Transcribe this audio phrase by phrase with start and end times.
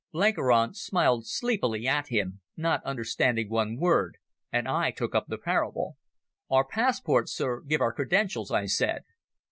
[0.11, 4.17] Blenkiron smiled sleepily at him, not understanding one word,
[4.51, 5.95] and I took up the parable.
[6.49, 9.03] "Our passports, Sir, give our credentials," I said.